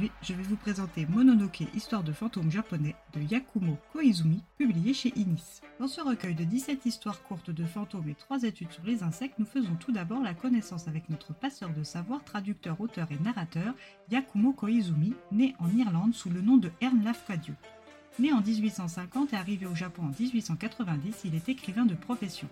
Aujourd'hui, 0.00 0.18
je 0.22 0.32
vais 0.32 0.48
vous 0.48 0.56
présenter 0.56 1.04
Mononoke, 1.04 1.60
histoire 1.74 2.02
de 2.02 2.12
fantômes 2.12 2.50
japonais 2.50 2.96
de 3.12 3.20
Yakumo 3.20 3.76
Koizumi, 3.92 4.42
publié 4.56 4.94
chez 4.94 5.12
Inis. 5.14 5.60
Dans 5.78 5.88
ce 5.88 6.00
recueil 6.00 6.34
de 6.34 6.44
17 6.44 6.86
histoires 6.86 7.22
courtes 7.22 7.50
de 7.50 7.66
fantômes 7.66 8.08
et 8.08 8.14
3 8.14 8.44
études 8.44 8.72
sur 8.72 8.82
les 8.84 9.02
insectes, 9.02 9.38
nous 9.38 9.44
faisons 9.44 9.74
tout 9.74 9.92
d'abord 9.92 10.22
la 10.22 10.32
connaissance 10.32 10.88
avec 10.88 11.10
notre 11.10 11.34
passeur 11.34 11.68
de 11.74 11.82
savoir, 11.82 12.24
traducteur, 12.24 12.80
auteur 12.80 13.08
et 13.12 13.22
narrateur, 13.22 13.74
Yakumo 14.10 14.54
Koizumi, 14.54 15.12
né 15.32 15.54
en 15.58 15.68
Irlande 15.76 16.14
sous 16.14 16.30
le 16.30 16.40
nom 16.40 16.56
de 16.56 16.70
Ern 16.80 17.04
Lafcadio. 17.04 17.52
Né 18.18 18.32
en 18.32 18.40
1850 18.40 19.34
et 19.34 19.36
arrivé 19.36 19.66
au 19.66 19.74
Japon 19.74 20.04
en 20.04 20.18
1890, 20.18 21.24
il 21.26 21.34
est 21.34 21.50
écrivain 21.50 21.84
de 21.84 21.94
profession. 21.94 22.48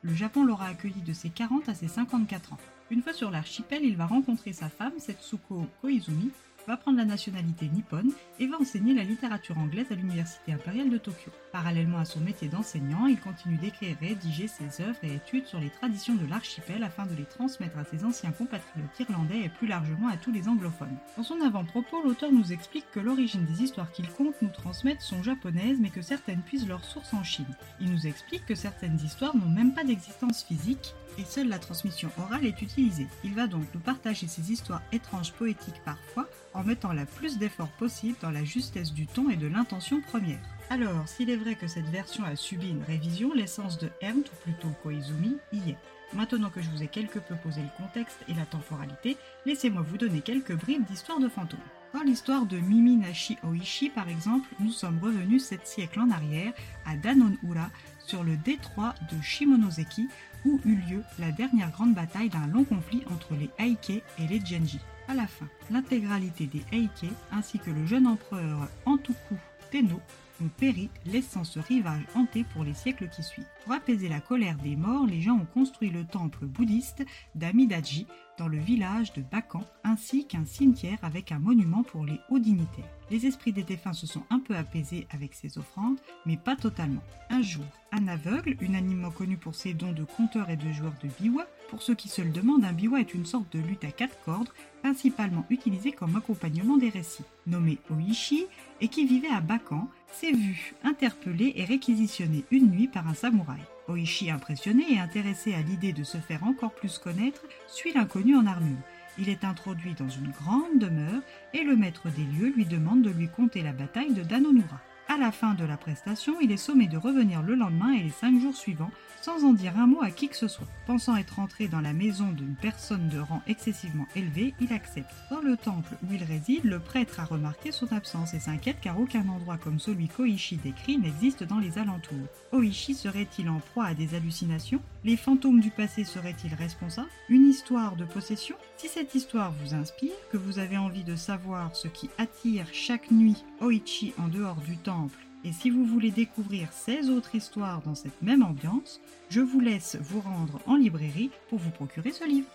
Le 0.00 0.14
Japon 0.14 0.46
l'aura 0.46 0.68
accueilli 0.68 1.02
de 1.02 1.12
ses 1.12 1.28
40 1.28 1.68
à 1.68 1.74
ses 1.74 1.88
54 1.88 2.54
ans. 2.54 2.58
Une 2.90 3.02
fois 3.02 3.12
sur 3.12 3.30
l'archipel, 3.30 3.84
il 3.84 3.98
va 3.98 4.06
rencontrer 4.06 4.54
sa 4.54 4.70
femme, 4.70 4.98
Setsuko 4.98 5.66
Koizumi, 5.82 6.30
va 6.66 6.76
prendre 6.76 6.98
la 6.98 7.04
nationalité 7.04 7.68
nippone 7.68 8.12
et 8.38 8.46
va 8.46 8.56
enseigner 8.60 8.94
la 8.94 9.04
littérature 9.04 9.58
anglaise 9.58 9.86
à 9.90 9.94
l'Université 9.94 10.52
impériale 10.52 10.90
de 10.90 10.98
Tokyo. 10.98 11.30
Parallèlement 11.52 11.98
à 11.98 12.04
son 12.04 12.20
métier 12.20 12.48
d'enseignant, 12.48 13.06
il 13.06 13.20
continue 13.20 13.56
d'écrire 13.56 13.96
et 14.02 14.06
rédiger 14.08 14.48
ses 14.48 14.82
œuvres 14.82 14.98
et 15.02 15.14
études 15.14 15.46
sur 15.46 15.60
les 15.60 15.70
traditions 15.70 16.14
de 16.14 16.26
l'archipel 16.26 16.82
afin 16.82 17.06
de 17.06 17.14
les 17.14 17.24
transmettre 17.24 17.78
à 17.78 17.84
ses 17.84 18.04
anciens 18.04 18.32
compatriotes 18.32 19.00
irlandais 19.00 19.44
et 19.44 19.48
plus 19.48 19.66
largement 19.66 20.08
à 20.08 20.16
tous 20.16 20.32
les 20.32 20.48
anglophones. 20.48 20.96
Dans 21.16 21.22
son 21.22 21.40
avant-propos, 21.40 22.02
l'auteur 22.02 22.32
nous 22.32 22.52
explique 22.52 22.90
que 22.92 23.00
l'origine 23.00 23.44
des 23.44 23.62
histoires 23.62 23.92
qu'il 23.92 24.08
compte 24.08 24.40
nous 24.42 24.48
transmettre 24.48 25.02
sont 25.02 25.22
japonaises 25.22 25.78
mais 25.80 25.90
que 25.90 26.02
certaines 26.02 26.42
puisent 26.42 26.68
leur 26.68 26.84
source 26.84 27.14
en 27.14 27.22
Chine. 27.22 27.46
Il 27.80 27.92
nous 27.92 28.06
explique 28.06 28.46
que 28.46 28.54
certaines 28.54 28.98
histoires 29.04 29.36
n'ont 29.36 29.48
même 29.48 29.74
pas 29.74 29.84
d'existence 29.84 30.42
physique 30.42 30.94
et 31.18 31.24
seule 31.24 31.48
la 31.48 31.58
transmission 31.58 32.10
orale 32.18 32.44
est 32.44 32.60
utilisée. 32.60 33.06
Il 33.24 33.34
va 33.34 33.46
donc 33.46 33.64
nous 33.74 33.80
partager 33.80 34.26
ces 34.26 34.52
histoires 34.52 34.82
étranges 34.92 35.32
poétiques 35.32 35.80
parfois 35.84 36.28
en 36.56 36.64
mettant 36.64 36.92
la 36.92 37.06
plus 37.06 37.38
d'efforts 37.38 37.68
possible 37.68 38.16
dans 38.22 38.30
la 38.30 38.44
justesse 38.44 38.92
du 38.92 39.06
ton 39.06 39.28
et 39.30 39.36
de 39.36 39.46
l'intention 39.46 40.00
première. 40.00 40.40
Alors, 40.70 41.06
s'il 41.06 41.30
est 41.30 41.36
vrai 41.36 41.54
que 41.54 41.68
cette 41.68 41.88
version 41.90 42.24
a 42.24 42.34
subi 42.34 42.70
une 42.70 42.82
révision, 42.82 43.32
l'essence 43.34 43.78
de 43.78 43.88
Ernst, 44.00 44.32
ou 44.32 44.36
plutôt 44.42 44.70
Koizumi, 44.82 45.36
y 45.52 45.70
est. 45.70 45.76
Maintenant 46.12 46.50
que 46.50 46.62
je 46.62 46.70
vous 46.70 46.82
ai 46.82 46.88
quelque 46.88 47.18
peu 47.18 47.34
posé 47.36 47.60
le 47.60 47.84
contexte 47.84 48.18
et 48.28 48.34
la 48.34 48.46
temporalité, 48.46 49.16
laissez-moi 49.44 49.82
vous 49.82 49.98
donner 49.98 50.20
quelques 50.20 50.54
bribes 50.54 50.84
d'histoire 50.86 51.20
de 51.20 51.28
fantômes. 51.28 51.60
Dans 51.94 52.02
l'histoire 52.02 52.46
de 52.46 52.58
Mimi 52.58 52.96
Nashi 52.96 53.38
Oishi, 53.44 53.90
par 53.90 54.08
exemple, 54.08 54.48
nous 54.60 54.72
sommes 54.72 54.98
revenus 55.02 55.44
sept 55.44 55.66
siècles 55.66 56.00
en 56.00 56.10
arrière 56.10 56.52
à 56.84 56.96
Danonura, 56.96 57.70
sur 58.06 58.22
le 58.22 58.36
détroit 58.36 58.94
de 59.10 59.20
Shimonoseki, 59.20 60.08
où 60.44 60.60
eut 60.64 60.76
lieu 60.76 61.02
la 61.18 61.32
dernière 61.32 61.70
grande 61.70 61.94
bataille 61.94 62.28
d'un 62.28 62.46
long 62.46 62.64
conflit 62.64 63.02
entre 63.12 63.34
les 63.34 63.50
Heike 63.58 63.90
et 63.90 64.26
les 64.28 64.44
Genji. 64.44 64.80
À 65.08 65.14
la 65.14 65.26
fin, 65.26 65.46
l'intégralité 65.70 66.46
des 66.46 66.64
Heike 66.72 67.10
ainsi 67.32 67.58
que 67.58 67.70
le 67.70 67.86
jeune 67.86 68.06
empereur 68.06 68.68
Antuku 68.84 69.36
Tenno 69.70 70.00
ont 70.42 70.48
péri, 70.48 70.90
laissant 71.06 71.44
ce 71.44 71.58
rivage 71.58 72.02
hanté 72.14 72.44
pour 72.52 72.62
les 72.62 72.74
siècles 72.74 73.08
qui 73.08 73.22
suivent. 73.22 73.46
Pour 73.64 73.72
apaiser 73.72 74.08
la 74.08 74.20
colère 74.20 74.56
des 74.56 74.76
morts, 74.76 75.06
les 75.06 75.20
gens 75.20 75.36
ont 75.36 75.46
construit 75.46 75.90
le 75.90 76.04
temple 76.04 76.44
bouddhiste 76.44 77.04
d'Amidaji 77.34 78.06
dans 78.38 78.48
le 78.48 78.58
village 78.58 79.12
de 79.12 79.22
Bakan, 79.22 79.64
ainsi 79.84 80.26
qu'un 80.26 80.44
cimetière 80.44 80.98
avec 81.02 81.32
un 81.32 81.38
monument 81.38 81.82
pour 81.82 82.04
les 82.04 82.20
hauts 82.30 82.38
dignitaires. 82.38 82.84
Les 83.10 83.26
esprits 83.26 83.52
des 83.52 83.62
défunts 83.62 83.92
se 83.92 84.06
sont 84.06 84.24
un 84.30 84.40
peu 84.40 84.56
apaisés 84.56 85.06
avec 85.10 85.34
ces 85.34 85.58
offrandes, 85.58 85.98
mais 86.24 86.36
pas 86.36 86.56
totalement. 86.56 87.02
Un 87.30 87.42
jour, 87.42 87.64
un 87.92 88.08
aveugle, 88.08 88.56
unanimement 88.60 89.10
connu 89.10 89.36
pour 89.36 89.54
ses 89.54 89.74
dons 89.74 89.92
de 89.92 90.04
conteur 90.04 90.50
et 90.50 90.56
de 90.56 90.72
joueur 90.72 90.92
de 91.02 91.08
biwa, 91.20 91.46
pour 91.68 91.82
ceux 91.82 91.94
qui 91.94 92.08
se 92.08 92.22
le 92.22 92.30
demandent, 92.30 92.64
un 92.64 92.72
biwa 92.72 93.00
est 93.00 93.14
une 93.14 93.26
sorte 93.26 93.52
de 93.56 93.60
lutte 93.60 93.84
à 93.84 93.90
quatre 93.90 94.18
cordes, 94.24 94.50
principalement 94.82 95.46
utilisée 95.50 95.92
comme 95.92 96.16
accompagnement 96.16 96.76
des 96.76 96.90
récits. 96.90 97.24
Nommé 97.46 97.78
Oishi, 97.90 98.46
et 98.80 98.88
qui 98.88 99.06
vivait 99.06 99.28
à 99.28 99.40
Bakan, 99.40 99.88
s'est 100.12 100.32
vu 100.32 100.74
interpellé 100.84 101.52
et 101.56 101.64
réquisitionné 101.64 102.44
une 102.50 102.70
nuit 102.70 102.88
par 102.88 103.06
un 103.08 103.14
samouraï. 103.14 103.60
Oishi, 103.88 104.30
impressionné 104.30 104.94
et 104.94 104.98
intéressé 104.98 105.54
à 105.54 105.62
l'idée 105.62 105.92
de 105.92 106.04
se 106.04 106.18
faire 106.18 106.44
encore 106.44 106.72
plus 106.72 106.98
connaître, 106.98 107.42
suit 107.68 107.92
l'inconnu 107.92 108.36
en 108.36 108.46
armure. 108.46 108.76
Il 109.18 109.28
est 109.28 109.44
introduit 109.44 109.94
dans 109.94 110.08
une 110.08 110.30
grande 110.30 110.78
demeure 110.78 111.22
et 111.54 111.62
le 111.62 111.76
maître 111.76 112.10
des 112.10 112.24
lieux 112.24 112.52
lui 112.54 112.66
demande 112.66 113.02
de 113.02 113.10
lui 113.10 113.28
conter 113.28 113.62
la 113.62 113.72
bataille 113.72 114.12
de 114.12 114.22
Danonura. 114.22 114.80
À 115.08 115.18
la 115.18 115.30
fin 115.30 115.54
de 115.54 115.64
la 115.64 115.76
prestation, 115.76 116.40
il 116.40 116.50
est 116.50 116.56
sommé 116.56 116.88
de 116.88 116.96
revenir 116.96 117.40
le 117.40 117.54
lendemain 117.54 117.92
et 117.92 118.02
les 118.02 118.10
cinq 118.10 118.40
jours 118.40 118.56
suivants 118.56 118.90
sans 119.26 119.44
en 119.44 119.52
dire 119.52 119.76
un 119.76 119.88
mot 119.88 120.02
à 120.02 120.10
qui 120.12 120.28
que 120.28 120.36
ce 120.36 120.46
soit. 120.46 120.68
Pensant 120.86 121.16
être 121.16 121.40
entré 121.40 121.66
dans 121.66 121.80
la 121.80 121.92
maison 121.92 122.30
d'une 122.30 122.54
personne 122.54 123.08
de 123.08 123.18
rang 123.18 123.42
excessivement 123.48 124.06
élevé, 124.14 124.54
il 124.60 124.72
accepte. 124.72 125.10
Dans 125.32 125.40
le 125.40 125.56
temple 125.56 125.96
où 126.04 126.12
il 126.12 126.22
réside, 126.22 126.62
le 126.62 126.78
prêtre 126.78 127.18
a 127.18 127.24
remarqué 127.24 127.72
son 127.72 127.92
absence 127.92 128.34
et 128.34 128.38
s'inquiète 128.38 128.78
car 128.80 129.00
aucun 129.00 129.28
endroit 129.28 129.56
comme 129.56 129.80
celui 129.80 130.06
qu'Oishi 130.06 130.58
décrit 130.58 130.98
n'existe 130.98 131.42
dans 131.42 131.58
les 131.58 131.78
alentours. 131.78 132.28
Oishi 132.52 132.94
serait-il 132.94 133.48
en 133.48 133.58
proie 133.58 133.86
à 133.86 133.94
des 133.94 134.14
hallucinations? 134.14 134.80
Les 135.02 135.16
fantômes 135.16 135.60
du 135.60 135.70
passé 135.70 136.04
seraient-ils 136.04 136.54
responsables? 136.54 137.08
Une 137.28 137.48
histoire 137.48 137.96
de 137.96 138.04
possession? 138.04 138.54
Si 138.76 138.86
cette 138.86 139.14
histoire 139.16 139.52
vous 139.60 139.74
inspire, 139.74 140.12
que 140.30 140.36
vous 140.36 140.60
avez 140.60 140.76
envie 140.76 141.04
de 141.04 141.16
savoir 141.16 141.74
ce 141.74 141.88
qui 141.88 142.10
attire 142.18 142.66
chaque 142.72 143.10
nuit 143.10 143.44
Oichi 143.60 144.12
en 144.18 144.28
dehors 144.28 144.60
du 144.66 144.76
temple 144.76 144.95
et 145.44 145.52
si 145.52 145.70
vous 145.70 145.84
voulez 145.84 146.10
découvrir 146.10 146.72
16 146.72 147.10
autres 147.10 147.34
histoires 147.34 147.80
dans 147.82 147.94
cette 147.94 148.20
même 148.20 148.42
ambiance, 148.42 149.00
je 149.28 149.40
vous 149.40 149.60
laisse 149.60 149.96
vous 150.00 150.20
rendre 150.20 150.60
en 150.66 150.74
librairie 150.74 151.30
pour 151.48 151.58
vous 151.58 151.70
procurer 151.70 152.10
ce 152.10 152.24
livre. 152.24 152.48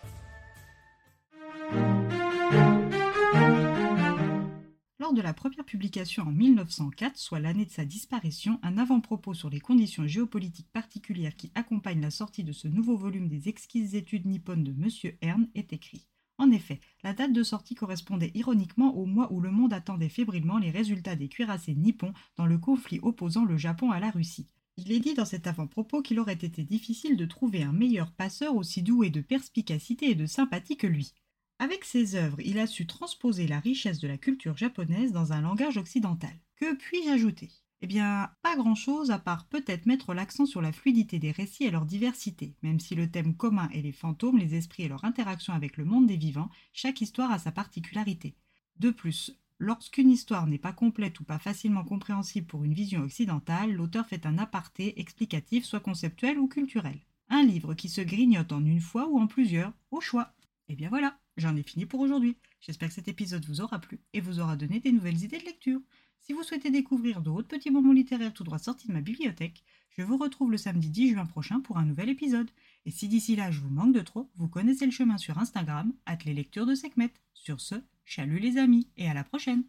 Lors 5.00 5.14
de 5.14 5.22
la 5.22 5.34
première 5.34 5.66
publication 5.66 6.24
en 6.24 6.32
1904, 6.32 7.18
soit 7.18 7.40
l'année 7.40 7.66
de 7.66 7.72
sa 7.72 7.86
disparition, 7.86 8.60
un 8.62 8.78
avant-propos 8.78 9.34
sur 9.34 9.50
les 9.50 9.60
conditions 9.60 10.06
géopolitiques 10.06 10.72
particulières 10.72 11.36
qui 11.36 11.52
accompagnent 11.56 12.02
la 12.02 12.12
sortie 12.12 12.44
de 12.44 12.52
ce 12.52 12.68
nouveau 12.68 12.98
volume 12.98 13.30
des 13.30 13.48
exquises 13.48 13.96
études 13.96 14.26
nippones 14.26 14.64
de 14.64 14.72
M. 14.72 15.14
Ern 15.22 15.48
est 15.56 15.74
écrit. 15.74 16.11
En 16.42 16.50
effet, 16.50 16.80
la 17.04 17.14
date 17.14 17.34
de 17.34 17.44
sortie 17.44 17.76
correspondait 17.76 18.32
ironiquement 18.34 18.96
au 18.96 19.06
mois 19.06 19.32
où 19.32 19.42
le 19.42 19.52
monde 19.52 19.74
attendait 19.74 20.10
fébrilement 20.10 20.58
les 20.58 20.72
résultats 20.72 21.16
des 21.16 21.30
cuirassés 21.30 21.76
nippons 21.76 22.14
dans 22.36 22.48
le 22.48 22.58
conflit 22.58 23.00
opposant 23.04 23.46
le 23.46 23.58
Japon 23.58 23.92
à 23.92 24.00
la 24.00 24.10
Russie. 24.10 24.48
Il 24.76 24.92
est 24.92 25.00
dit 25.00 25.14
dans 25.14 25.24
cet 25.24 25.46
avant-propos 25.46 26.02
qu'il 26.02 26.20
aurait 26.20 26.34
été 26.34 26.64
difficile 26.64 27.16
de 27.16 27.28
trouver 27.28 27.62
un 27.62 27.74
meilleur 27.74 28.12
passeur 28.12 28.56
aussi 28.56 28.82
doué 28.82 29.12
de 29.12 29.22
perspicacité 29.22 30.10
et 30.10 30.16
de 30.16 30.26
sympathie 30.26 30.78
que 30.78 30.88
lui. 30.88 31.14
Avec 31.60 31.86
ses 31.86 32.16
œuvres, 32.16 32.42
il 32.42 32.58
a 32.58 32.66
su 32.66 32.88
transposer 32.88 33.46
la 33.46 33.60
richesse 33.60 34.00
de 34.00 34.08
la 34.08 34.18
culture 34.18 34.58
japonaise 34.58 35.12
dans 35.12 35.34
un 35.34 35.42
langage 35.42 35.78
occidental. 35.78 36.34
Que 36.56 36.74
puis-je 36.74 37.10
ajouter? 37.12 37.52
Eh 37.84 37.88
bien, 37.88 38.30
pas 38.44 38.56
grand-chose 38.56 39.10
à 39.10 39.18
part 39.18 39.48
peut-être 39.48 39.88
mettre 39.88 40.14
l'accent 40.14 40.46
sur 40.46 40.62
la 40.62 40.72
fluidité 40.72 41.18
des 41.18 41.32
récits 41.32 41.64
et 41.64 41.72
leur 41.72 41.86
diversité. 41.86 42.54
Même 42.62 42.80
si 42.80 42.94
le 42.94 43.10
thème 43.10 43.36
commun 43.36 43.70
est 43.70 43.82
les 43.82 43.92
fantômes, 43.92 44.38
les 44.38 44.54
esprits 44.54 44.84
et 44.84 44.88
leur 44.88 45.04
interaction 45.04 45.54
avec 45.54 45.78
le 45.78 45.86
monde 45.86 46.06
des 46.06 46.18
vivants, 46.18 46.50
chaque 46.74 47.02
histoire 47.02 47.32
a 47.32 47.40
sa 47.40 47.52
particularité. 47.52 48.36
De 48.78 48.92
plus, 48.92 49.36
lorsqu'une 49.58 50.12
histoire 50.12 50.46
n'est 50.46 50.60
pas 50.60 50.74
complète 50.74 51.20
ou 51.20 51.24
pas 51.24 51.40
facilement 51.40 51.84
compréhensible 51.84 52.46
pour 52.46 52.64
une 52.64 52.76
vision 52.76 53.02
occidentale, 53.02 53.74
l'auteur 53.74 54.06
fait 54.06 54.28
un 54.28 54.38
aparté 54.38 55.00
explicatif, 55.00 55.66
soit 55.66 55.80
conceptuel 55.80 56.38
ou 56.38 56.48
culturel. 56.48 57.00
Un 57.30 57.44
livre 57.44 57.74
qui 57.74 57.90
se 57.90 58.02
grignote 58.02 58.52
en 58.52 58.64
une 58.64 58.82
fois 58.82 59.08
ou 59.08 59.20
en 59.20 59.26
plusieurs, 59.26 59.74
au 59.90 60.02
choix. 60.02 60.36
Eh 60.70 60.76
bien 60.76 60.90
voilà, 60.90 61.20
j'en 61.36 61.56
ai 61.56 61.64
fini 61.64 61.88
pour 61.88 62.02
aujourd'hui. 62.02 62.38
J'espère 62.60 62.90
que 62.90 62.96
cet 62.96 63.08
épisode 63.08 63.46
vous 63.46 63.62
aura 63.62 63.80
plu 63.80 64.02
et 64.14 64.22
vous 64.22 64.40
aura 64.40 64.56
donné 64.56 64.80
des 64.80 64.92
nouvelles 64.92 65.24
idées 65.24 65.40
de 65.40 65.46
lecture. 65.46 65.82
Si 66.22 66.34
vous 66.34 66.44
souhaitez 66.44 66.70
découvrir 66.70 67.22
d'autres 67.22 67.48
petits 67.48 67.72
moments 67.72 67.94
littéraires 67.94 68.34
tout 68.34 68.44
droit 68.44 68.60
sortis 68.60 68.88
de 68.88 68.94
ma 68.94 69.02
bibliothèque, 69.02 69.64
je 69.90 70.04
vous 70.04 70.18
retrouve 70.18 70.52
le 70.52 70.58
samedi 70.58 70.90
10 70.90 71.10
juin 71.12 71.26
prochain 71.26 71.60
pour 71.60 71.78
un 71.78 71.86
nouvel 71.86 72.10
épisode. 72.10 72.50
Et 72.86 72.92
si 72.92 73.08
d'ici 73.08 73.36
là 73.36 73.52
je 73.52 73.60
vous 73.60 73.70
manque 73.70 73.94
de 73.94 74.02
trop, 74.02 74.30
vous 74.38 74.48
connaissez 74.48 74.86
le 74.86 74.92
chemin 74.92 75.18
sur 75.18 75.40
Instagram, 75.40 75.94
at 76.06 76.20
les 76.26 76.34
lectures 76.34 76.66
de 76.66 76.76
Sekhmet. 76.76 77.12
Sur 77.34 77.60
ce, 77.60 77.76
chalut 78.06 78.40
les 78.40 78.58
amis 78.58 78.88
et 78.98 79.10
à 79.10 79.14
la 79.14 79.24
prochaine! 79.24 79.64